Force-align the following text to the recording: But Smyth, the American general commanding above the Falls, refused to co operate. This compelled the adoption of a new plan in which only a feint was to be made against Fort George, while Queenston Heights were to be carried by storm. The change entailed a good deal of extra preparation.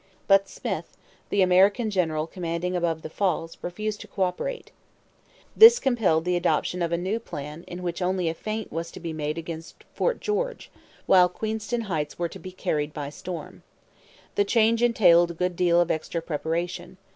But 0.27 0.49
Smyth, 0.49 0.97
the 1.29 1.43
American 1.43 1.91
general 1.91 2.25
commanding 2.25 2.75
above 2.75 3.03
the 3.03 3.07
Falls, 3.11 3.59
refused 3.61 4.01
to 4.01 4.07
co 4.07 4.23
operate. 4.23 4.71
This 5.55 5.77
compelled 5.77 6.25
the 6.25 6.35
adoption 6.35 6.81
of 6.81 6.91
a 6.91 6.97
new 6.97 7.19
plan 7.19 7.63
in 7.67 7.83
which 7.83 8.01
only 8.01 8.27
a 8.27 8.33
feint 8.33 8.71
was 8.71 8.89
to 8.93 8.99
be 8.99 9.13
made 9.13 9.37
against 9.37 9.83
Fort 9.93 10.19
George, 10.19 10.71
while 11.05 11.29
Queenston 11.29 11.81
Heights 11.81 12.17
were 12.17 12.29
to 12.29 12.39
be 12.39 12.51
carried 12.51 12.95
by 12.95 13.11
storm. 13.11 13.61
The 14.33 14.43
change 14.43 14.81
entailed 14.81 15.29
a 15.29 15.33
good 15.35 15.55
deal 15.55 15.79
of 15.79 15.91
extra 15.91 16.19
preparation. 16.23 16.97